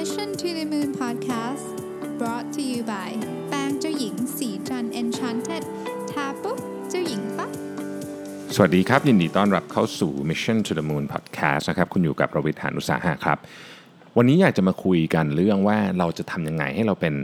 [0.00, 1.66] Mission to the Moon Podcast
[2.18, 3.10] brought to you by
[3.48, 5.64] แปรงเจ้าหญิงสีจัน Enchanted
[6.10, 6.58] ทาปุ๊บ
[6.90, 7.50] เจ้าหญิงปั๊บ
[8.54, 13.38] สวัสดีครับ ยินดีต้อนรับเข้าสู่ Mission to the Moon Podcast นะครับ คุณอยู่กับประวิทยานุสาหะครับ
[14.16, 17.14] วันนี้อยากจะมาคุยกันเรื่องว่าเราจะทำยังไงให้เราเป็น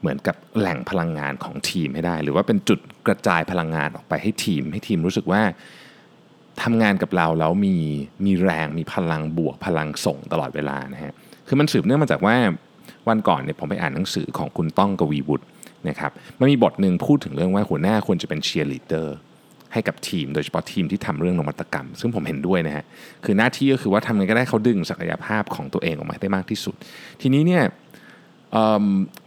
[0.00, 5.42] เหมือนกับแหล่งพลังงานของทีมให้ได้ หรือว่าเป็นจุดกระจายพลังงานออกไปให้ทีม ให้ทีมรู้สึกว่า
[6.62, 7.76] ทำงานกับเราแล้วมี
[8.24, 11.14] มีแรงมีพลังบวกพลังส่งตลอดเวลานะฮะ
[11.52, 12.36] คือมันสืบเนื่องมาจากว่า
[13.08, 15.46] วันก่อนเนี่ยผมไปอ่านหนังสือของคุณต้องกวีวุฒิ
[15.88, 19.16] นะครับมันมีบทหนึ่งพูดถึงเรื่องว่าหัวหน้าควรจะเป็นเชียร์ลีดเดอร์
[19.72, 22.84] ให้กับทีม โดยเฉพาะทีมที่ทำเรื่องนวัตกรรม ซึ่งผมเห็นด้วยนะฮะ
[23.24, 26.74] คือหน้าที่ก็คือว่าทำไงก็ได้เขาดึงศักยภาพของตัวเองออกมาได้มากที่สุด
[27.20, 27.62] ทีนี้เนี่ย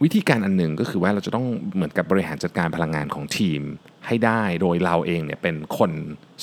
[0.02, 3.60] วิธีการอันหนึ่งก็คือว่าเราจะต้องเหมือนกับบริหารจัดการพลังงานของทีม
[4.06, 5.90] ให้ได้โดยเราเองเนี่ยเป็นคน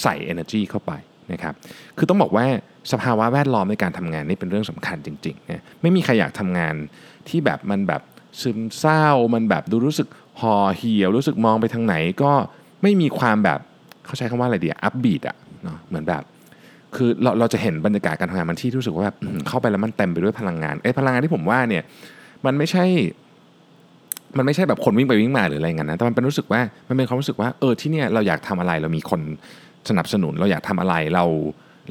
[0.02, 0.94] ใส่ energy เข้าไป
[1.32, 1.54] นะครับ
[1.98, 2.46] คือต้องบอกว่า
[2.92, 6.76] สภาวะแวดล้อมในการทำงานนี่เป็นเรื่องสำคัญจริงๆนะไม่มีใครอยากทำงาน
[7.30, 8.02] ที่แบบมันแบบ
[8.42, 10.08] ซึมเศร้ามันแบบดูรู้สึก
[10.40, 12.32] ห่อเหี่ยว รู้สึกมองไปทางไหนก็
[12.84, 13.60] ไม่มีความแบบ
[14.06, 16.24] เขาใช้คำว่าอะไรดีอัพบีดอะเนาะเหมือนแบบ
[16.96, 21.84] คือเราเราจะเห็นบรรยากาศการทำงานมันที่รู้สึกว่าแบบเข้าไปแล้วมันเต็มไปด้วยพลังงานเอ้พลังงานที่ผมว่าเนี่ย
[22.46, 22.86] มันไม่ใช่
[24.38, 29.22] มันไม่ใช่แบบคนวิ่งไปวิ่งมาหรืออะไรเงี้ยนะแต่มันเป็นรู้สึกว่ามันเป็นความรู้สึกว่าเออที่เนี่ยเราอยากทำอะไรเรามีคน
[29.90, 31.26] สนับสนุนเราอยากทำอะไรเรา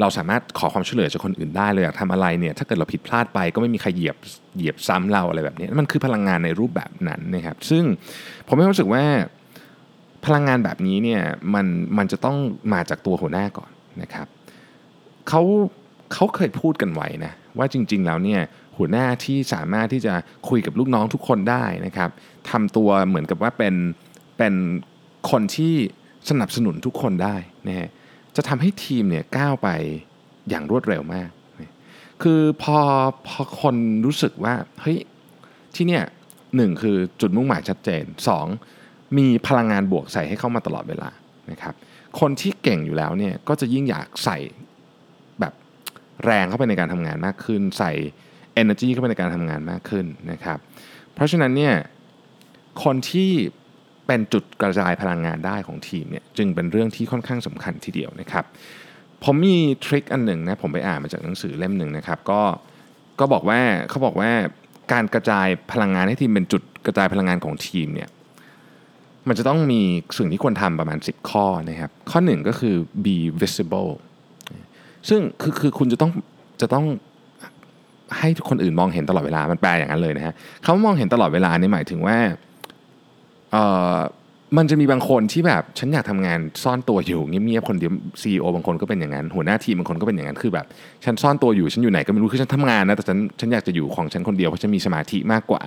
[0.00, 4.16] เราสามารถขอความช่วยเหลือจากคนอื่นได้เราอยากทำอะไรเนี่ยถ้าเกิดเราผิดพลาดไปก็ไม่มีใครเหยียบ
[4.56, 7.84] เหยียบซ้ำเราอะไรแบบนี้มันคือพลังงานในรูปแบบนั้นนะครับ ซึ่ง
[8.46, 9.04] ผมไม่รู้สึกว่า
[10.26, 11.22] พลังงานแบบนี้เนี่ย
[11.54, 11.66] มัน
[11.98, 12.36] มันจะต้อง
[12.72, 13.70] มาจากตัวหัวหน้าก่อน
[14.02, 14.26] นะครับ
[15.28, 15.42] เขา
[16.12, 18.40] เขาเคยพูดกันไว้นะว่าจริง ๆ แล้วเนี่ย
[18.76, 20.14] หัวหน้าที่สามารถที่จะ
[20.48, 22.10] คุยกับลูกน้องทุกคนได้นะครับ
[22.50, 23.74] ทำตัวเหมือนกับว่าเป็น
[24.38, 24.54] เป็น
[25.30, 25.74] คนที่
[26.28, 27.88] สนับสนุนทุกคนได้นะฮะ
[28.36, 29.68] จะทำให้ทีมเนี่ยก้าวไป
[30.48, 31.30] อย่างรวดเร็วมาก
[32.22, 32.78] คือพอ
[33.26, 34.98] พอคนรู้สึกว่าเฮ้ย
[35.74, 36.04] ที่เนี่ย
[36.56, 38.46] หนึ่งคือจุดมุ่งหมายชัดเจนสอง
[39.18, 41.10] มีพลังงานบวกใส่ให้เข้ามาตลอดเวลา
[41.50, 41.74] นะครับ
[42.20, 44.38] คนที่เก่งอยู่แล้วเนี่ยก็จะยิ่งอยากใส่
[45.40, 45.52] แบบ
[46.24, 47.92] แรงเข้าไปในการทำงานมากขึ้น ใส่
[48.60, 50.58] energy เข้าไปในการทำงานมากขึ้นนะครับ
[51.14, 51.74] เพราะฉะนั้นเนี่ย
[52.84, 53.30] คนที่
[54.10, 58.44] เป็นจุดกระจายพลังงานได้ของทีมเนี่ยจึงเป็นเรื่องที่ค่อนข้างสำคัญทีเดียวนะครับ
[59.24, 62.40] ผมมีทริคอันหนึ่งนะผมไปอ่านมาจากหนังสือเล่มหนึ่งนะครับก็
[63.20, 64.30] ก็บอกว่าเขาบอกว่า
[64.92, 68.08] การกระจายพลังงานให้ทีมเป็นจุดกระจายพลังงานของทีมเนี่ย
[69.28, 69.80] มันจะต้องมี
[70.18, 73.90] สิ่งที่ควรทำประมาณ 10 ข้อนะครับข้อหนึ่งก็คือ be visible
[75.08, 76.10] ซึ่งคือคือคุณจะต้อง
[76.60, 76.86] จะต้อง
[78.18, 80.34] ให้คนอื่นมองเห็นตลอดเวลามันแปลอย่างนั้นเลยนะฮะ
[80.64, 82.16] คำว่ามองเห็นตลอดเวลานี่หมายถึงว่า
[84.58, 90.66] มันจะมีบางคนที่แบบฉันอยากทำงานซ่อนตัวอยู่เงียบๆคนเดียวซีอบางคนก็เป็นอย่างนั้นหัวหน้าทีมบางคนก็เป็นอย่างนั้นคือแบบ
[91.04, 95.62] ฉันซ่อนตัวอยู่ฉันอยู่ไหนก็ไม่รู้คือฉันทำงานนะแต่ฉันฉันอยากจะอยู่ของฉันคนเดียวเพราะฉันมีสมาธิมากกว่า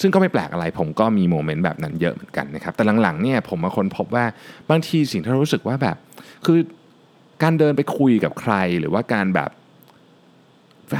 [0.00, 4.24] ซึ่งก็ไม่แปลกอะไรผมก็มีโมเมนต์แบบนั้นเยอะเหมือนกันนะครับแต่หลังๆเนี่ยผมมาคนพบว่า
[4.70, 5.96] บางทีสิ่งที่รารู้สึกว่าแบบ
[6.46, 6.58] คือ
[7.42, 9.50] การเดินไปคุยกับใครหรือว่าการแบบ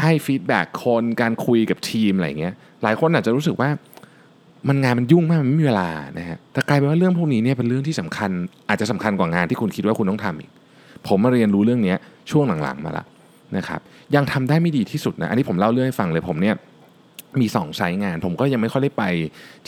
[0.03, 3.69] ให้ฟีดแบ็กคนการคุยกับทีมอะไรเงี้ยหลายคนอาจจะรู้สึกว่า
[4.69, 5.89] มันงานมันยุ่งมากมันไม่มีเวลา
[6.19, 8.31] นะฮะแต่กลายเป็นว่าเรื่องพวกนี้เนี่ยเป็นเรื่องที่สำคัญ
[8.69, 10.51] อาจจะสำคัญกว่างานที่คุณคิดว่าคุณต้องทำอีก
[11.09, 11.95] ผมมาเรียนรู้เรื่องนี้
[12.31, 13.05] ช่วงหลังๆมาละ
[13.57, 13.81] นะครับ
[14.15, 16.55] ยังทำได้ไม่ดีที่สุดนะอันนี้ผมเล่าเรื่องให้ฟังเลยผมเนี่ย
[17.41, 19.05] มีสองไซต์งาน ผมก็ยังไม่ค่อยได้ไป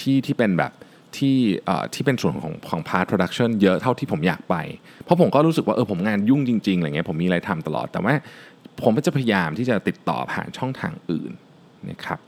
[0.00, 0.72] ที่ที่เป็นแบบ
[1.16, 4.56] ที่เอ่อที่เป็นส่วนของของ part production เยอะเท่าที่ผมอยากไป
[5.04, 8.14] เพราะผมก็รู้สึกว่าเออผมงานยุ่งจริงๆอะไรเงี้ยผมมีอะไรทำตลอดแต่ว่า
[8.82, 11.32] ผมก็จะพยายามที่จะติดต่อผ่านช่องทางอื่น
[11.90, 12.18] นะครับ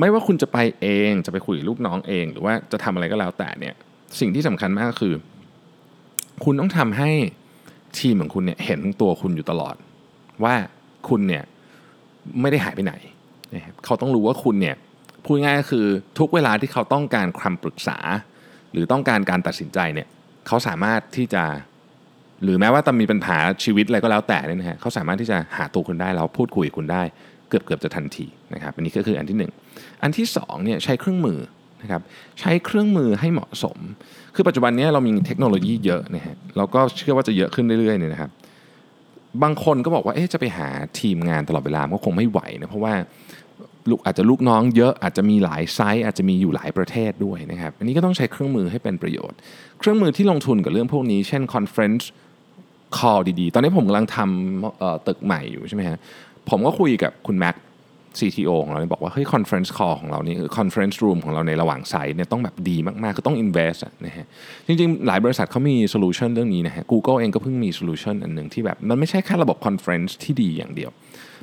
[0.00, 3.74] ไม่ว่าคุณจะไปเองจะไปคุยกับลูกน้องเอง หรือว่าจะทำอะไรก็แล้วแต่เนี่ย
[4.20, 5.14] สิ่งที่สำคัญมากคือ
[6.44, 7.10] คุณต้องทำให้
[7.98, 9.74] ทีมของคุณเนี่ยเห็นตัวคุณอยู่ตลอด
[10.44, 10.54] ว่า
[11.08, 11.44] คุณเนี่ย
[12.40, 12.94] ไม่ได้หายไปไหน
[13.54, 14.76] นะครับเขาต้องรู้ว่าคุณเนี่ย
[15.24, 15.86] พูดง่ายก็คือ
[16.18, 17.98] ทุกเวลาที่เขาต้องการคำปรึกษา
[18.72, 20.08] หรือต้องการการตัดสินใจเนี่ย
[20.46, 21.44] เขาสามารถที่จะ
[22.44, 27.02] หรือแม้ว่าจะมีปัญหาชีวิตอะไรก็แล้วแต่เนี่ยนะฮะเขาสามารถที่จะหาตัวคุณได้แล้วพูดคุยกับคุณได้
[27.48, 29.52] เกือบเกือบจะทันทีนะครับอันนี้ก็คืออันที่หนึ่ง
[30.02, 31.38] อันที่สองเนี่ยใช้เครื่องมือ
[31.82, 32.02] นะครับ
[32.40, 33.78] ใช้เครื่องมือให้เหมาะสม
[34.34, 38.30] คือปัจจุบันนี้เรามีเทคโนโลยีเยอะนะฮะแล้วก็เชื่อว่าจะเยอะขึ้นเรื่อยๆเนี่ยนะครับ
[39.42, 40.68] บางคนก็บอกว่าเอ๊ะจะไปหา
[41.00, 42.94] ทีมงานตลอดเวลาก็คงไม่ไหวนะเพราะว่า
[43.90, 49.38] ลูกอาจจะลูกน้องเยอะอาจจะมีหลายไซส์อาจจะมีอยู่หลายประเทศด้วยนะครับอันนี้ก็ต้องใช้เครื่องมือให้เป็นประโยชน์
[49.78, 52.04] เครื่องมือที่ลงทุนกับเรื่องพวกนี้ เช่น conference
[52.96, 55.98] call ดีๆ ตอนนี้ผมกำลังทำตึกใหม่อยู่ใช่ไหมฮะ
[56.50, 57.56] ผมก็คุยกับคุณแม็ก
[58.18, 64.26] CTO ของเราเนี่ยบอกว่าเฮ้ย conference call ของเรานี่คือ conference room ของเราในระหว่างไซต์เนี่ยต้องแบบดีมากๆ คือต้อง invest อะนะฮะ
[64.66, 70.90] จริงๆ หลายบริษัทเขามี solution เรื่องนี้นะฮะ Google เองก็เพิ่งมี solution อันหนึ่งที่แบบ มันไม่ใช่แค่ระบบ conference ที่ดีอย่างเดียว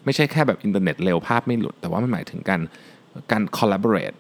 [0.06, 2.62] ไม่ใช่แค่แบบอินเทอร์เน็ตเร็วภาพไม่หลุด แต่ว่ามันหมายถึงการ
[3.32, 4.18] การ collaborate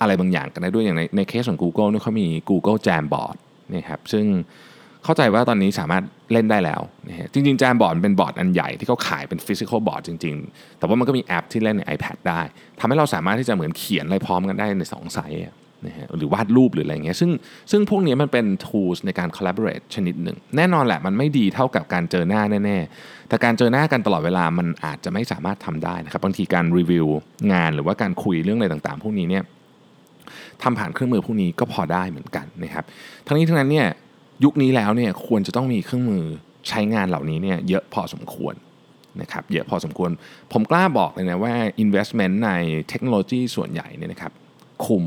[0.00, 3.36] อะไรบางอย่างกันได้ด้วยอย่างในในเคสของ Google เนี่ยเขามี Google Jamboard
[3.74, 4.24] นะครับซึ่ง
[5.06, 12.40] เข้าใจว่าตอนนี้สามารถเล่นได้แล้วนะฮะจริงๆ Jamboard เป็นบอร์ดอันใหญ่ที่เขาขายเป็น physical board จริง ๆ แต่ว่ามันก็มีแอปที่เล่นใน iPad ได้
[12.80, 15.40] ทำให้เราสามารถที่จะเหมือนเขียนอะไรพร้อมกันได้ใน2 site
[15.86, 17.30] นะฮะหรือวาดรูปหรืออะไรเงี้ยซึ่ง
[17.70, 27.06] ซึ่งพวกนี้มันเป็น tools ในการ collaborate ชนิดหนึ่ง แน่นอนแหละมันไม่ดีเท่ากับการเจอหน้าแน่ๆ แต่การเจอหน้ากันตลอดเวลามันอาจจะไม่สามารถทำได้นะครับบางทีการรีวิว
[27.52, 29.44] งานหรือว่าการคุยเรื่องอะไรต่างๆ พวกนี้เนี่ย
[30.62, 32.84] ทำผ่านเครื่องมือพวกนี้ก็พอได้เหมือนกันนะครับ
[33.26, 33.88] ทั้งนี้ทั้งนั้นเนี่ย
[34.44, 36.24] ยุคนี้แล้วเนี่ยควรจะต้องมีเครื่องมือ
[36.68, 38.54] ใช้งานเหล่านี้เนี่ยเยอะพอสมควร
[39.20, 40.10] นะครับเยอะพอสมควร
[40.52, 41.54] ผมกล้าบอกเลยนะว่า
[41.84, 42.50] investment ใน
[42.88, 44.32] เทคโนโลยีส่วนใหญ่เนี่ยนะครับ
[44.86, 45.04] คุ้ม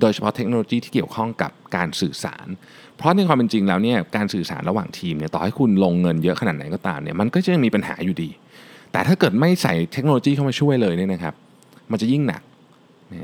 [0.00, 2.46] โดยเฉพาะเทคโนโลยีที่เกี่ยวข้องกับการสื่อสาร
[2.96, 8.30] เพราะในความเป็นจริงแล้วเนี่ยการสื่อสารระหว่างทีมเนี่ยต่อให้คุณลงเงินเยอะขนาดไหนก็ตามเนี่ยมันก็จะยังมีปัญหาอยู่ดี
[8.92, 11.34] แต่ถ้าเกิดไม่ใส่เทคโนโลยีเข้ามาช่วยเลยเนี่ยนะครับ
[11.90, 12.42] มันจะยิ่งหนัก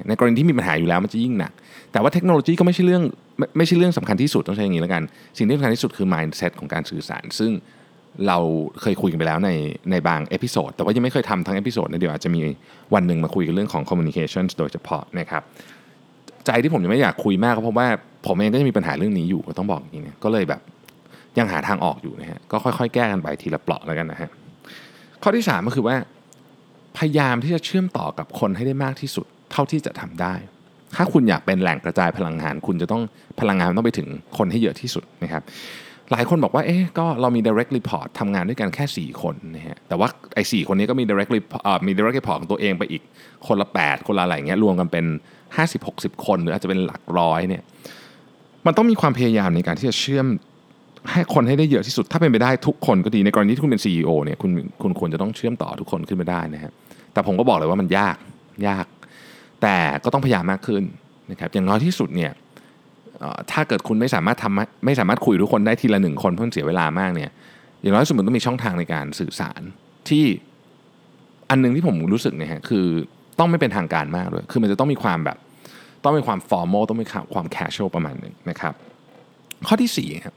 [0.08, 1.52] ในกรณีที่มีปัญหาอยู่แล้วมันจะยิ่งหนัก
[1.92, 3.02] แต่ว่าเทคโนโลยีก็ไม่ใช่เรื่อง
[3.38, 5.02] ไม่ไม่ใช่เรื่องสำคัญที่สุดต้องใช้อย่างนี้แล้วกัน
[5.36, 7.52] สิ่งที่สำคัญที่สุดคือ mindset ของการสื่อสาร ซึ่ง
[8.26, 8.38] เรา
[8.82, 9.50] เคยคุยกันไปแล้วใน
[9.90, 12.40] ในบาง episode แต่ว่ายังไม่เคยทำทั้ง episode นะเดี๋ยวอาจจะมี
[12.94, 15.42] วันหนึ่งมาคุยกันเรื่องของ communication โดยเฉพาะนะครับ
[16.46, 17.88] ใจที่ผมยังไม่อยากคุยมากก็เพราะว่า
[18.26, 20.60] ผมเองก็ยังมีปัญหาเรื่องนี้อยู่ก็ต้องบอกอย่างนี้นะก็เลยแบบ
[21.38, 24.30] ยังหาทางออกอยู่นะฮะก็ค่อยๆ แก้กันไปทีละเปราะแล้วกันนะฮะ
[25.22, 25.96] ข้อที่ 3 ก็คือว่า
[26.98, 30.34] พยายามที่จะเชื่อมต่อกับคนให้ได้มากที่สุด เท่าที่จะทำได้
[30.96, 33.02] ถ้าคุณอยากเป็นแหล่งกระจายพลังงาน คุณจะต้อง
[33.40, 34.08] พลังงานต้องไปถึง
[34.38, 35.42] คนให้เยอะที่สุดนะครับ
[36.12, 43.02] หลายคนบอกว่า เอ๊ะ ก็เรามี direct report ทำงานด้วยกันแค่ 4 คนนะฮะ แต่ว่าไอ้สคนนี้ก็มี direct report มี direct report ของตัวเองไปอีก
[43.46, 45.06] คนละ 8 คนละอะไรเงี้ย รวมกันเป็น
[45.66, 47.62] 50-60 คน หรืออาจจะเป็นหลักร้อยเนี่ย
[48.66, 50.26] มันต้องมีความพยายามในการที่จะเชื่อม
[51.12, 54.50] ให้คนให้ได้เยอะที่สุด ถ้าเป็นไปได้ทุกคนก็ดี ในกรณีที่คุณเป็น CEO เนี่ย คุณ
[54.82, 56.72] คุณควรจะต้องเชื่อมต่อทุกคนขึ้นมาได้นะฮะ
[57.12, 58.16] แต่ผมก็บอกเลยว่ามันยาก
[58.68, 58.86] ยาก
[59.62, 60.82] แต่ก็ต้องพยายามมากขึ้น
[61.30, 62.32] นะครับอย่างน้อยที่สุดเนี่ย
[63.50, 67.30] ถ้าเกิดคุณไม่สามารถทำไม่สามารถคุยทุกคนได้ทีละหนึ่งคนเพื่อเสียเวลามากเนี่ย
[67.82, 69.62] อย่างน้อยสุดมันต้องมีช่องทางในการสื่อสาร
[70.08, 70.24] ที่
[71.50, 72.86] อันนึงที่ผมรู้สึกเนี่ยฮะคือ
[73.38, 75.38] ต้องไม่เป็นทางการมากด้วย คือมันจะต้องมีความแบบ
[76.04, 78.74] ต้องมีความฟอร์มอลต้องมีความแคชชวลประมาณหนึ่งนะครับ
[79.66, 80.34] ข้อที่4ครับ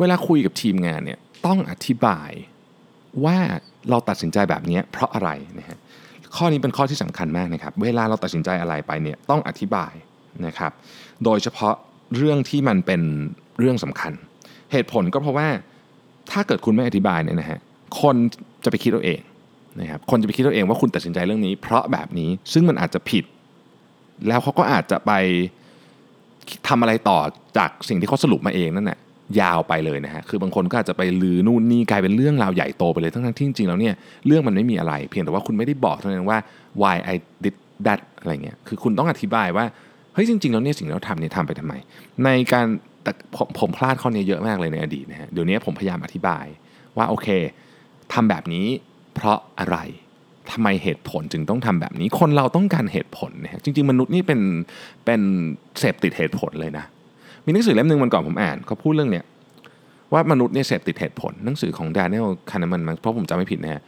[0.00, 2.30] เวลาคุยกับทีมงานเนี่ยต้องอธิบาย
[3.24, 3.36] ว่า
[3.90, 5.78] เราตัดสินใจแบบนี้เพราะอะไรนะฮะ
[6.36, 9.92] ข้อนี้เป็นข้อที่สำคัญมากนะครับ เวลาเราตัดสินใจอะไรไปเนี่ยต้องอธิบาย
[10.46, 10.72] นะครับ
[11.24, 11.74] โดยเฉพาะ
[12.16, 13.00] เรื่องที่มันเป็น
[13.58, 14.12] เรื่องสำคัญ
[14.72, 15.48] เหตุผลก็เพราะว่า
[16.30, 17.60] ถ้าเกิดคุณไม่อธิบายเนี่ยนะฮะ
[18.00, 18.16] คน
[18.64, 19.20] จะไปคิดเอาเอง
[19.80, 23.24] นะครับคนจะไปคิดเอาเองว่าคุณตัดสินใจเรื่องนี้ เพราะแบบนี้ซึ่งมันอาจจะผิด
[24.28, 25.12] แล้วเขาก็อาจจะไป
[26.68, 27.18] ทำอะไรต่อ
[27.58, 28.98] จากสิ่งที่เขาสรุปมาเองนั่นแหละ
[29.40, 33.94] ยาวไปเลยนะฮะ คือบางคนก็อาจจะไปลือนู่นนี่กลายเป็นเรื่องราวใหญ่โตไปเลย ทั้งที่จริงๆแล้วเนี่ย
[34.26, 36.38] เรื่องมันไม่มีอะไร เพียงแต่ว่าคุณไม่ได้บอกเท่านั้นว่า
[36.82, 37.14] why I
[37.44, 37.54] did
[37.86, 39.64] that อะไรเงี้ย คือคุณต้องอธิบายว่า
[40.14, 41.74] เฮ้ยจริงๆแล้วเนี่ยสิ่งที่เราทำเนี่ยทำไปทำไม
[42.24, 42.66] ในการ
[43.02, 46.44] แต่ผมผมพลาดข้อนี้เยอะมากเลยในอดีตนะฮะ เดี๋ยวนี้ผมพยายามอธิบาย
[46.96, 47.28] ว่าโอเค
[48.12, 48.66] ทำแบบนี้
[49.14, 49.78] เพราะอะไร
[50.52, 54.40] ทำไมเหตุผลจึงต้องทำแบบนี้ คนเราต้องการเหตุผลนะฮะจริง ๆ มนุษย์นี่เป็น
[55.04, 55.20] เป็น
[55.78, 56.84] เสพติดเหตุผลเลยนะ
[57.46, 59.24] มีหนังสือเล่มหนึ่งวันก่อนผมอ่านเขาพูดเรื่องเนี้ย
[60.12, 63.82] ว่ามนุษย์เนี่ยเสพติดเหตุผล หนังสือของ Daniel Kahneman ถ้าผมจำไม่ผิดนะฮะ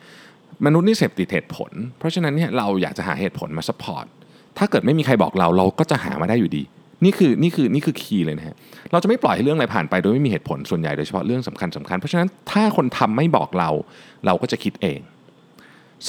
[0.66, 4.07] มนุษย์นี่เสพติดเหตุผล เพราะฉะนั้นเนี่ยเราอยากจะหาเหตุผลมา support
[4.59, 6.62] ถ้าเกิดไม่มีใครบอกเราเราก็จะหามาได้อยู่ดี
[7.04, 8.56] นี่คือนี่คือนี่คือ key เลยนะฮะ
[8.92, 13.71] เราจะไม่ปล่อยให้เรื่องอะไรผ่านไปโดยไม่มีเหตุผลส่วนใหญ่โดยเฉพาะเรื่องสำคัญสำคัญ เพราะฉะนั้นถ้าคนทำไม่บอกเรา
[14.26, 15.00] เราก็จะคิดเอง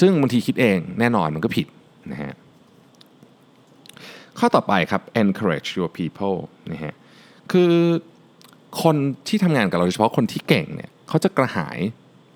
[0.00, 1.66] ซึ่งบางทีคิดเองแน่นอนมันก็ผิด
[2.12, 2.32] นะฮะ
[4.38, 6.36] ข้อต่อไปครับ encourage your people
[6.72, 6.94] นะฮะ
[7.50, 7.72] คือ
[8.82, 8.96] คน
[9.28, 11.78] ที่ทำงานกับเราโดยเฉพาะคนที่เก่งเนี่ยเขาจะกระหาย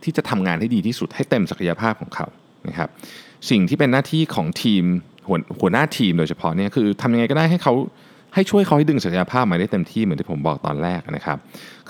[0.04, 2.26] ที่จะทำงานให้ดีที่สุดให้เต็มศักยภาพของเขา
[2.68, 2.88] นะครับ
[3.50, 4.84] สิ่งที่เป็นหน้าที่ของทีม
[5.28, 7.74] หัวหัวหน้าทีมโดยเฉพาะเนี่ยคือทำยังไงก็ได้ให้เขา
[8.34, 11.38] ให้ช่วยเขาให้ดึงศักยภาพมาได้เต็มที่เหมือนที่ผมบอกตอนแรกนะครับ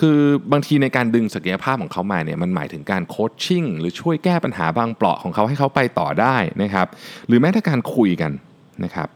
[0.00, 0.16] คือ
[0.52, 6.86] บางทีในการดึงศักยภาพของเขามาเนี่ยมันหมายถึงการโคชชิ่งหรือช่วยแก้ปัญหาบางเปราะของเขาให้เขาไปต่อได้นะครับ
[7.28, 8.32] หรือแม้แต่การคุยกัน
[8.84, 9.08] นะครับ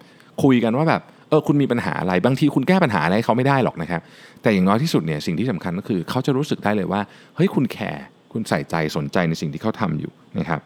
[0.43, 4.01] คุยกันว่าแบบ เออคุณมีปัญหาอะไรบางทีคุณแก้ปัญหาอะไรเขาไม่ได้หรอกนะครับ
[4.43, 7.01] แต่อย่างน้อยที่สุดเนี่ยสิ่งที่สำคัญก็คือเขาจะรู้สึกได้เลยว่า
[7.37, 10.61] เฮ้ยคุณแคร์คุณใส่ใจสนใจในสิ่งที่เขาทำอยู่นะครับ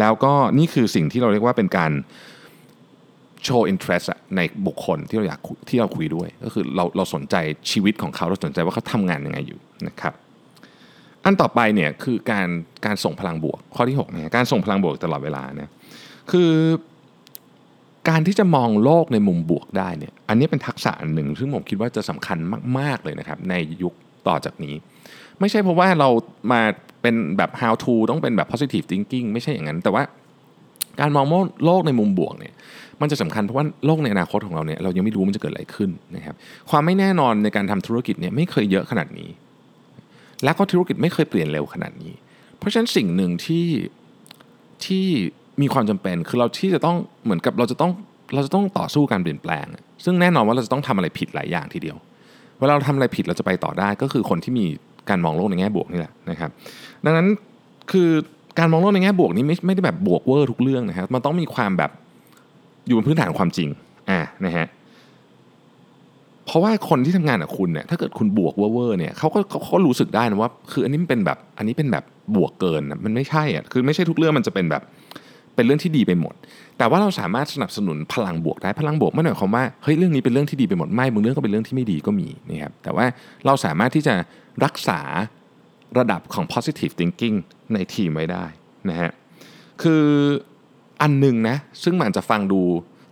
[0.00, 1.92] แล้วก็นี่คือสิ่งที่เราเรียกว่าเป็นการ
[3.44, 4.02] โชว์อินเทรส
[4.36, 7.36] ในบุคคลที่เราอยากที่เราคุยด้วย ก็คือเราเราสนใจ
[7.70, 10.14] ชีวิตของเขาเราสนใจว่าเขาทำงานยังไงอยู่นะครับ
[11.24, 12.48] อันต่อไปเนี่ยคือการ
[12.86, 15.70] การส่งพลังบวกข้อที่6เนี่ยการส่งพลังบวกตลอดเวลาเนี่ย
[16.30, 16.50] คือ
[18.08, 22.38] การที่จะมองโลกในมุมบวกได้เนี่ยอันนี้เป็นทักษะอันหนึ่ง ซึ่งผมคิดว่าจะสำคัญ
[22.78, 23.94] มาก ๆ เลยนะครับ ในยุค
[24.28, 24.74] ต่อจากนี้
[25.40, 26.08] ไม่ใช่เพราะว่าเรา
[26.52, 26.60] มา
[27.02, 30.02] เป็นแบบ how to ต้องเป็นแบบ positive thinking ไม่ใช่อย่างนั้น แต่ว่า
[31.00, 31.26] การมอง
[31.64, 32.54] โลกในมุมบวกเนี่ย
[33.00, 36.34] มันจะสำคัญเพราะว่าโลกในอนาคตของเราเนี่ยเรายังไม่รู้มันจะเกิดอะไรขึ้นนะครับ
[36.70, 39.30] ความไม่แน่นอนในการทำธุรกิจเนี่ยไม่เคยเยอะขนาดนี้
[40.44, 42.12] และก็ธุรกิจไม่เคยเปลี่ยนเร็วขนาดนี้
[42.58, 43.66] เพราะฉะนั้นสิ่งหนึ่งที่
[44.84, 45.06] ที่
[45.62, 47.90] มีความจำเป็นคือเราที่จะต้องเหมือนกับเราจะต้อง
[48.34, 49.66] เราจะต้องต่อสู้การเปลี่ยนแปลง
[50.04, 51.96] ซึ่งแน่นอนว่าเราจะต้องทำอะไรผิดหลายอย่างทีเดียว
[52.60, 54.66] เวลาเราทำอะไรผิดเราจะไปต่อได้ก็คือคนที่มี
[55.08, 56.50] การมองโลกในแง่บวกนี่แหละนะครับ
[57.04, 57.26] ดังนั้น
[57.92, 58.08] คือ
[58.58, 61.90] การมองโลกในแง่บวกนี้ไม่ไม่ได้แบบบวกเวอร์ทุกเรื่องนะครับมันต้องมีความแบบ
[62.86, 63.68] อยู่บนพื้นฐานความจริง
[64.10, 64.66] อ่านะฮะ
[66.46, 72.04] เพราะว่าคนที่ทำงานกับคุณเนี่ยถ้าเกิดคุณบวกเวอร์เนี่ยเขาก็เขารู้สึกได้นะว่า คืออันนี้มันเป็นแบบอันนี้เป็นแบบ
[72.36, 74.82] บวกเกินนะมันไม่ใช่อะคือไม่ใช่ทุกเรื่องมันจะเป็นแบบ
[75.54, 76.34] เป็นเรื่องที่ดีไปหมด
[76.78, 83.06] แต่ว่าเราสามารถสนับสนุนพลังบวกได้พลังบวกไม่หมายความว่าเฮ้ยเรื่องนี้เป็นเรื่องที่ดีไปหมดไม่บางเรื่องก็เป็นเรื่องที่ไม่ดีก็มีนะครับแต่ว่า
[83.46, 84.14] เราสามารถที่จะ
[84.64, 85.00] รักษา
[85.98, 87.36] ระดับของ positive thinking
[87.74, 88.44] ในทีมไว้ได้
[88.88, 89.10] นะฮะ
[89.82, 90.04] คือ
[91.02, 92.60] อันหนึ่งนะซึ่งมันจะฟังดู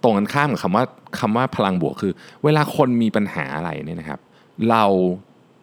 [0.03, 0.85] ตรงกันข้ามกับคำว่า
[1.21, 2.13] คำว่าพลังบวกคือ
[2.45, 4.21] เวลาคนมีปัญหาอะไรเนี่ยนะครับ
[4.71, 4.85] เรา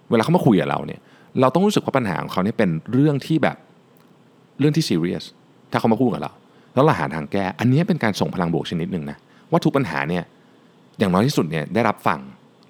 [0.09, 1.00] เวลาเขามาคุยกับเราเนี่ย
[1.39, 3.57] เราต้องรู้สึกว่าปัญหาของเขาเนี่ยเป็นเรื่องที่แบบ
[4.59, 5.24] เรื่องที่ซีเรียส
[5.71, 6.33] ถ้าเขามาพูดกับเรา
[6.79, 9.17] แล้วเราหาทางแก้ อันนี้เป็นการส่งพลังบวกชนิดหนึ่งนะ
[9.51, 10.24] ว่าทุกปัญหาเนี่ย
[11.00, 12.19] อย่างน้อยที่สุดเนี่ยได้รับฟัง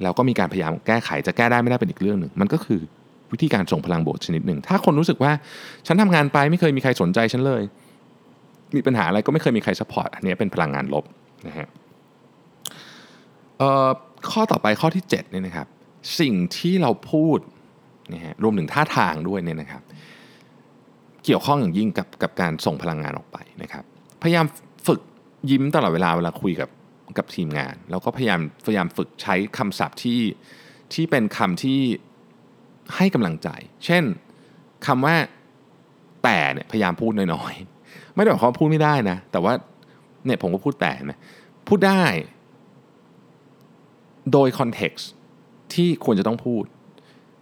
[0.03, 2.79] แล้วก็มีการพยายามแก้ไขจะแก้ได้ไม่ได้เป็นอีกเรื่องหนึ่งมันก็คือ
[3.31, 5.31] วิธีการส่งพลังบวกชนิดหนึ่งถ้าคนรู้สึกว่า
[5.87, 7.63] ฉันทำงานไปไม่เคยมีใครสนใจฉันเลย
[8.75, 11.05] มีปัญหาอะไรก็ไม่เคยมีใครสปอร์ตอันนี้เป็นพลังงานลบ
[11.47, 11.67] นะฮะ
[14.31, 15.67] ข้อต่อไปข้อที่7เนี่ยนะครับ
[16.19, 17.39] สิ่งที่เราพูด
[18.13, 19.83] นะฮะรวมถึงท่าทางด้วยเนี่ยนะครับ
[21.25, 23.83] เกี่ยวข้องอย่างยิ่งกับกับการส่งพลังงานออกไปนะครับ
[24.21, 24.45] พยายาม
[24.87, 24.99] ฝึก
[25.49, 26.69] ยิ้มตลอดเวลาเวลาคุยกับ
[27.17, 30.19] กับทีมงาน แล้วก็พยายามพยายามฝึกใช้คำศัพท์ที่
[30.93, 31.79] ที่เป็นคำที่
[32.95, 33.49] ให้กำลังใจ
[33.85, 34.03] เช่น
[34.87, 35.15] คำว่า
[36.23, 39.53] แต่เนี่ยพยายามพูดน้อยๆ ไม่ได้หมายความว่าพูดไม่ได้นะ แต่ว่า
[40.25, 41.17] เนี่ยผมก็พูดแต่นะ
[41.67, 42.03] พูดได้
[44.33, 45.07] โดย context
[45.73, 46.63] ที่ควรจะต้องพูด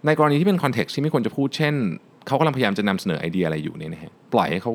[0.06, 1.74] ในกรณีที่เป็น context ที่ไม่ควรจะพูด เช่น
[2.26, 4.72] เขากำลังพยายามจะนำเสนอไอเดียอะไรอยู่เนี่ยนะฮะปล่อยให้เขา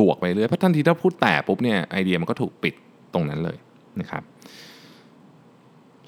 [0.00, 2.74] บวกไปเรื่อยเพราะทันทีถ้าพูดแต่ปุ๊บเนี่ยไอเดียมันก็ถูกปิด
[3.14, 3.56] ตรงนั้นเลย
[4.00, 4.22] นะครับ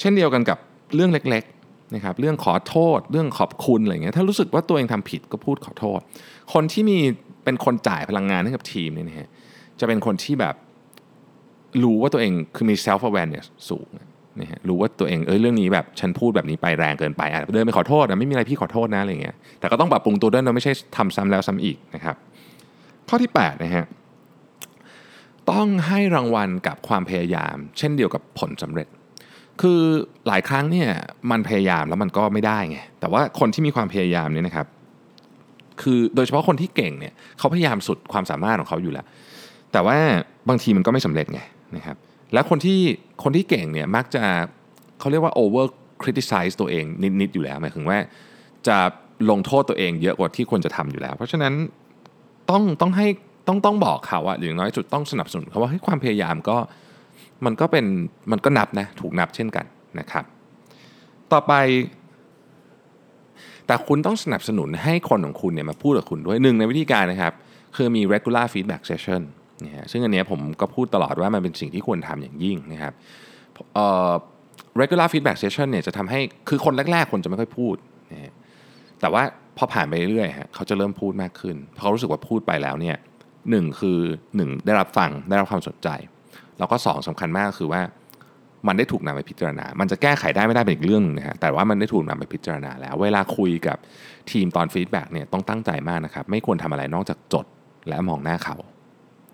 [0.00, 0.58] เช่นเดียวกันกับ
[0.94, 6.00] เรื่องเล็กๆนะครับเรื่องขอโทษ เรื่องขอบคุณอะไรเงี้ยถ้ารู้สึกว่าตัวเองทำผิดก็พูดขอโทษ
[6.52, 6.98] คนที่มี
[7.44, 9.28] เป็นคนจ่ายพลังงานให้กับทีมเนี่ยนะฮะ
[9.80, 10.54] จะเป็นคนที่แบบ
[11.82, 13.88] รู้ว่าตัวเองคือมี self awareness สูง
[14.40, 22.16] นะฮะรู้ว่าตัวเองเออเรื่องนี้แบบฉันพูดแบบนี้ไปแรงเกินไปอะเดินไปขอโทษนะไม่มีอะไรพี่ขอโทษนะอะไรเงี้ยแต่ก็ต้องปรับปรุงตัวด้วยนะไม่ใช่ทำซ้ำแล้วซ้ำอีกนะครับ
[23.08, 23.86] ข้อที่8นะฮะ
[25.50, 28.88] ต้องให้รางวัลกับความพยายาม เช่นเดียวกับผลสำเร็จ
[29.60, 29.80] คือ
[30.28, 30.88] หลายครั้งเนี่ย
[31.30, 34.66] มันพยายามแล้วมันก็ไม่ได้ไงแต่ว่าคนที่มีความพยายามเนี่ยนะครับ
[35.82, 39.06] คือโดยเฉพาะคนที่เก่งเนี่ยเขาพยายามสุดความสามารถของเขาอยู่แล้ว
[39.72, 39.98] แต่ว่า
[40.48, 41.40] บางทีมันก็ไม่สำเร็จไง
[41.76, 41.96] นะครับ
[42.32, 42.80] แล้วคนที่
[43.22, 44.24] คนที่เก่งเนี่ยมักจะ
[44.98, 45.66] เขาเรียกว่า over
[46.02, 46.84] criticize ตัวเอง
[47.20, 47.98] นิดๆอยู่แล้วหมายถึงว่า
[48.66, 48.76] จะ
[49.30, 51.54] ลงโทษตัวเองเยอะกว่าที่ควรจะทำอยู่แล้ว เพราะฉะนั้น
[52.50, 53.06] ต้องต้องให้
[53.48, 56.56] ต้องต้องบอกเขาอะหรือน้อยสุดต้องสนับสนุนเขาว่าให้ความพยายามก็
[57.44, 57.84] มันก็เป็น
[58.30, 59.64] มันก็นับนะถูกนับเช่นกัน
[59.98, 60.24] นะครับ
[61.32, 61.52] ต่อไป
[63.66, 67.32] แต่คุณต้องสนับสนุนให้คนของคุณเนี่ยมาพูดกับคุณด้วยหนึ่งในวิธีการนะครับ
[67.76, 69.20] คือมี regular feedback session
[69.64, 72.92] นะฮะซึ่งอันนี้ผมก็พูดตลอดว่ามันเป็นสิ่งที่ควรทำอย่างยิ่งนะครับ
[73.74, 74.12] เอ่อ
[74.80, 77.76] regular feedback session เนี่ยจะทำให้คือคนแรก ๆ คนจะไม่ค่อยพูด
[78.12, 78.32] นะ
[79.00, 79.22] แต่ว่า
[79.56, 82.96] พอผ่านไปเรื่อยๆฮะเขาจะเริ่มพูดมากขึ้นเพราะเขารู้สึกว่าพูดไปแล้วเนี่ย
[83.50, 83.98] หนึ่งคือ
[84.36, 85.88] หนึ่งได้รับฟังได้รับความสนใจ
[86.58, 87.82] แล้วก็สองสำคัญมากคือว่า
[88.66, 93.78] มันได้ถูกนำไปพิจารณา มันจะแก้ไขได้ไม่ได้เป็นอีกเรื่องนึงนะฮะ แต่ว่ามันได้ถูกนำไปพิจารณาแล้ว เวลาคุยกับ
[94.30, 97.46] ทีมตอน feedback เนี่ยต้องตั้งใจมากนะครับ ไม่ควรทำอะไรนอกจากจด
[97.88, 98.56] และมองหน้าเขา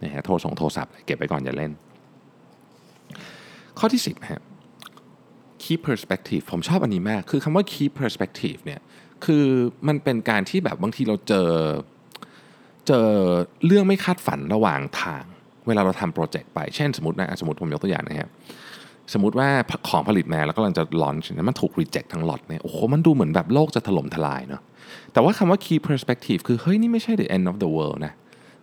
[0.02, 1.72] นะฮะ โทรส่งโทรศัพท์เก็บไปก่อนอย่าเล่น
[3.78, 4.42] ข้อที่ 10ฮะ
[5.62, 8.80] keep perspective ผมชอบอันนี้มาก คือคำว่า keep perspective เนี่ย
[9.24, 9.44] คือ
[9.88, 11.50] มันเป็นการที่แบบบางทีเราเจอ
[12.86, 13.08] เจอ
[13.66, 15.24] เรื่องไม่คาดฝันระหว่างทาง
[15.66, 18.30] เวลาเราทำโปรเจกต์ไป เช่นสมมตินะสมมติผมยกตัวอย่างนะครับ
[19.12, 19.48] สมมติว่า
[19.88, 24.62] ของผลิตมาแล้วก็กำลังจะลอนช์นมันถูกรีเจ็คทั้งหลอดเนี่ยโอ้โหมันดูเหมือนแบบโลกจะถล่มทลายเนาะ
[25.12, 28.12] แต่ว่าคำว่า key perspective คือ เฮ้ย นี่ไม่ใช่ the end of the world นะ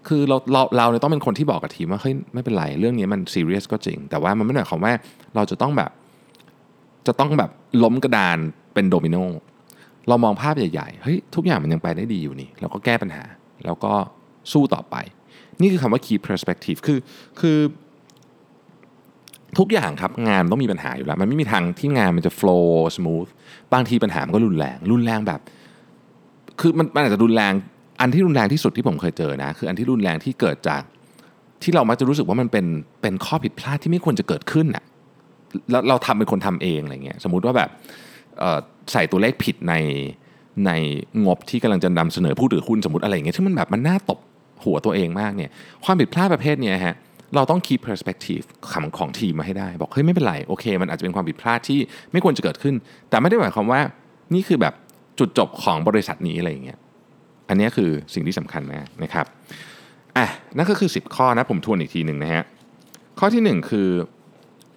[0.08, 4.94] คือเราเราเราเนี่ยต้องเป็นคนที่บอกกับทีมว่า เฮ้ย ไม่เป็นไร เรื่องนี้มัน serious ก็จริง แต่ว่ามันไม่ได้หมายความว่า
[5.36, 5.92] เราจะต้องแบบ
[7.08, 7.52] จะต้องแบบ
[7.84, 8.38] ล้มกระดาน
[8.74, 9.18] เป็นโดมิโน
[10.10, 13.24] เรามองภาพใหญ่ๆ เฮ้ยทุกอย่างมันยังไปได้ดีอยู่นี่ เราก็แก้ปัญหา
[13.66, 13.94] แล้วก็
[14.52, 14.96] สู้ต่อไป
[15.62, 17.00] นี่คือคำว่า keep perspective คือ
[17.40, 17.58] คือ
[19.58, 22.68] ทุกอย่างครับงานต้องมีปัญหาอยู่แล้ว มันไม่มีทางที่งานมันจะ flow
[22.98, 23.30] smooth
[23.74, 25.40] บางทีปัญหามันก็รุนแรง รุนแรงแบบ
[26.60, 27.54] คือมันมันอาจจะรุนแรง
[28.02, 30.82] อันที่รุนแรงที่สุดที่ผมเคยเจอนะ คืออันที่รุนแรงที่เกิดจาก
[31.64, 32.66] ที่เรามักจะรู้สึกว่ามันเป็น
[33.02, 34.84] เป็นข้อผิดพลาดที่ไม่ควรจะเกิดขึ้นอะ
[35.72, 37.70] แล้วเราทำเป็นคนทำเองอะไรเงี้ย สมมุติว่าแบบ
[38.92, 39.74] ใส่ตัวเลขผิดใน
[40.66, 40.72] ใน
[41.26, 44.20] งบที่กำลังจะนำเสนอผู้ถือหุ้นสมมติอะไรอย่างเงี้ยที่มันแบบมันน่าตบ
[44.64, 45.50] หัวตัวเองมากเนี่ย
[45.86, 46.96] ความผิดพลาดประเภทเนี้ยฮะ
[47.36, 51.80] เราต้อง keep perspective คำของทีมมาให้ได้ บอกเฮ้ยไม่เป็นไรโอเค มันอาจจะเป็นความผิดพลาดที่
[52.12, 52.76] ไม่ควรจะเกิดขึ้น
[53.10, 53.82] แต่ไม่ได้หมายความว่า
[54.34, 54.74] นี่คือแบบ
[55.20, 56.78] จุดจบของบริษัทนี้อะไรอย่างเงี้ย
[57.50, 59.26] อันนี้คือสิ่งที่สำคัญมากนะครับ
[60.18, 62.44] อะนั่นก็คือ 10 ข้อนะผมทวนอีกทีหนึ่งนะฮะ
[63.20, 63.88] ข้อที่ 1 คือ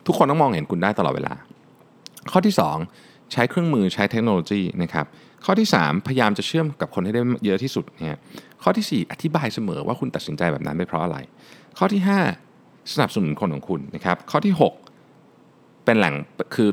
[0.06, 1.34] ทุกคนต้องมองเห็นคุณได้ตลอดเวลา
[2.32, 5.06] ข้อที่ 2 ใช้เครื่องมือใช้เทคโนโลยีนะครับ
[5.44, 8.18] ข้อที่ 3 พยายามจะเชื่อมกับคนให้ได้เยอะที่สุดเนะฮะ
[8.62, 11.18] ข้อที่ 4 อธิบายเสมอว่าคุณตัดสินใจแบบนั้นไปเพราะอะไร
[11.78, 12.02] ข้อที่
[12.46, 14.54] 5 สนับสนุนคนของคุณนะครับข้อที่
[15.20, 16.14] 6 เป็นแหล่ง
[16.54, 16.70] คือ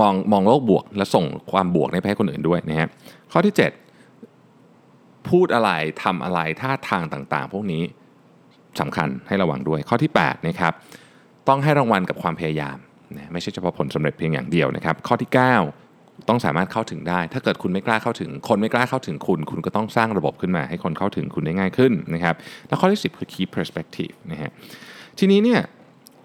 [0.00, 2.88] มองมองโลกบวก และส่งความบวกในไปให้คนอื่นด้วยนะฮะ
[3.32, 3.54] ข้อที่
[4.40, 5.70] 7 พูดอะไร
[6.02, 7.82] ทำอะไรท่าทางต่างๆ พวกนี้
[8.80, 10.72] สำคัญให้ระวังด้วยข้อที่8นะครับ
[11.48, 12.76] ต้องให้รางวัลกับความพยายาม
[13.16, 15.38] นะไม่ใช่เฉพาะผลสำเร็จเพียงอย่างเดียวนะครับ ข้อที่ 9
[16.28, 22.34] ต้องสามารถเข้าถึงได้ ถ้าเกิดคุณไม่กล้าเข้าถึง คนไม่กล้าเข้าถึงคุณ คุณก็ต้องสร้างระบบขึ้นมา ให้คนเข้าถึงคุณได้ง่ายขึ้นนะครับ
[22.68, 24.50] แล้วข้อที่ 10 คือ keep perspective นะฮะ
[25.18, 25.60] ทีนี้เนี่ย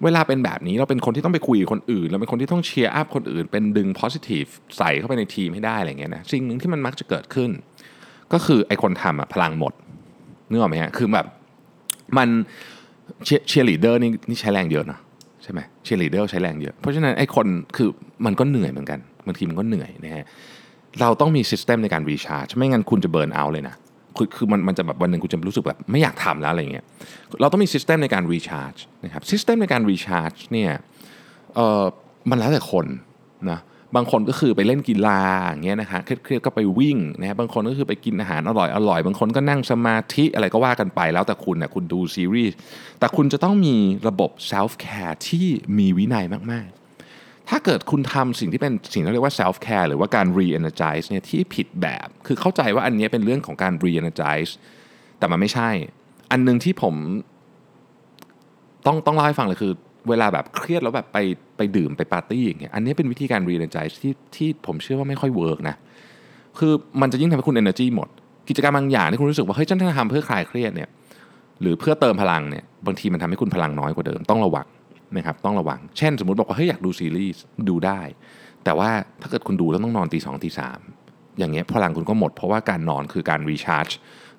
[0.03, 7.49] เวลาเป็นแบบนี้เราเป็นคนที่ต้องไปคุยกับคนอื่น เราเป็นคนที่ต้อง cheer up คนอื่น เป็นดึง positive ใส่เข้าไปในทีมให้ได้อะไรเงี้ยนะสิ่งหนึ่งที่มันมักจะเกิดขึ้น
[8.33, 9.73] ก็คือไอ้คนทำอะพลังหมด
[10.49, 11.25] นึกออกไหมฮะคือแบบ
[12.17, 12.29] มัน
[13.25, 14.99] เชียร์ลีดเดอร์นี่นี่ใช้แรงเยอะนะ
[15.45, 17.89] ใช่ไหมเชียร์ลีเดอร์ใช้แรงเยอะเพราะฉะนั้นไอ้คนคือ
[18.25, 20.25] มันก็เหนื่อยเหมือนกันบางทีมันก็เหนื่อยนะฮะ
[21.01, 23.75] เราต้องมี system ในการ recharge ไม่งั้นคุณจะ burnout เลยนะ
[24.17, 26.85] คือคือมันมันจะแบบวันหนึ่งคุณจะรู้สึกแบบไม่อยากทำแล้วอะไรเงี้ย
[27.41, 28.75] เราต้องมี system ในการ recharge
[29.05, 30.71] นะครับ system ในการ recharge เนี่ย
[31.55, 31.83] เออ
[32.29, 32.85] มันแล้วแต่คน
[33.51, 33.59] นะ
[33.95, 42.55] บางคนก็คือไปเล่นกีฬาอย่างเงี้ยนะฮะเครียดๆก็ไปวิ่งนะฮะบางคนก็คือไปกินอาหารอร่อยอร่อยบางคนก็นั่งสมาธิอะไรก็ว่ากันไปแล้วแต่คุณนะคุณดูซีรีส์
[42.99, 43.75] แต่คุณจะต้องมี
[44.07, 45.47] ระบบ self care ที่
[45.77, 54.51] มีวินัยมากๆ ถ้าเกิดคุณทำสิ่งที่เป็นสิ่งที่เรียกว่า self care หรือว่าการ re-energize เนี่ยที่ผิดแบบ คือเข้าใจว่าอันนี้เป็นเรื่องของการ re-energize
[55.19, 55.69] แต่มันไม่ใช่
[56.31, 56.95] อันหนึงที่ผม
[58.85, 59.73] ต้องต้องเล่าให้ฟังเลยคือ
[60.09, 61.17] เวลาแบบเครียดแล้วแบบไป
[61.57, 65.75] ไปดื่มไปปาร์ตี้อย่างเงี้ยอันนี้เป็นวิธีการ re-energize ที่ที่ผมเชื่อว่าไม่ค่อย work นะ
[66.59, 68.09] คือมันจะยิ่งทำให้คุณ energy หมด
[68.49, 70.89] กิจกรรมบางอย่างที่คุณรู้สึกว่าเฮ้ยฉันทำเพื่อคลายเครียดเนี่ย
[71.61, 74.67] หรือเพื่อเติมพลังเนี่ยบางทีมันทำให้คุณพลังน้อยกว่าเดิมต้องระวัง
[75.17, 77.99] นะครับต้องระวัง เช่น สมมติบอกว่าเฮ้ยอยากดูซีรีส์ดูได้
[78.63, 78.89] แต่ว่า
[79.21, 80.79] ถ้าเกิดคุณดูแล้วต้องนอนตีสองตีสาม
[81.39, 83.87] อย่างเงี้ยพลังคุณก็หมดเพราะว่าการนอนคือการ recharge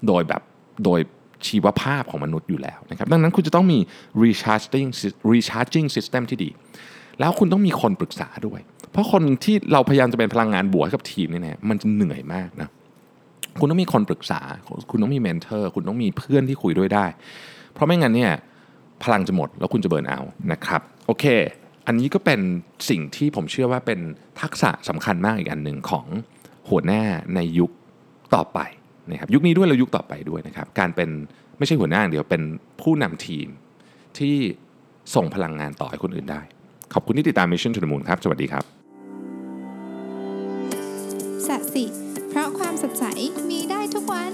[0.07, 0.43] โดยแบบ
[0.85, 1.01] โดย
[1.47, 3.79] ชีวภาพของมนุษย์อยู่แล้วนะครับดังนั้นคุณจะต้องมี
[4.23, 4.89] recharging
[5.33, 6.51] recharging system ที่ดี
[7.21, 8.61] แล้วคุณต้องมีคนปรึกษาด้วย
[8.93, 12.69] เพราะคนที่เราพยายามจะเป็นพลังงานบวกกับทีมนี่นะมันจะเหนื่อยมากนะ
[13.61, 14.41] คุณต้องมีคนปรึกษา
[14.91, 17.07] คุณต้องมี mentor คุณต้องมีเพื่อนที่คุยด้วยได้
[17.73, 18.33] เพราะไม่งั้นเนี่ย
[19.03, 20.21] พลังจะหมดแล้วคุณจะ burn out
[20.53, 21.25] นะครับโอเค
[21.87, 22.41] อันนี้ก็เป็น
[22.91, 24.01] สิ่งที่ผมเชื่อว่าเป็น
[24.41, 26.07] ทักษะสำคัญมากอีกอันหนึ่งของ
[26.69, 27.03] หัวหน้า
[27.35, 27.71] ในยุค
[28.35, 28.59] ต่อไป
[29.11, 31.11] นะครับยุคนี้ด้วยแล้วยุคต่อไปด้วยนะครับการเป็น
[31.59, 32.43] ไม่ใช่หัวหน้าอย่างเดียวเป็น
[32.83, 33.47] ผู้นำทีม
[34.19, 34.35] ที่
[35.15, 36.41] ส่งพลังงานต่อให้คนอื่นได้
[36.95, 38.65] ขอบคุณที่ติดตาม Mission to the Moon ครับ สวัสดีครับ
[41.47, 41.85] สัสิ
[42.29, 43.05] เพราะความสดใส
[43.51, 44.33] มีได้ทุกวัน